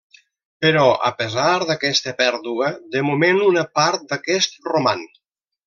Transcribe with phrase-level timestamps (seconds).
[0.63, 5.09] Però a pesar d'aquesta pèrdua de moment una part d'aquest roman.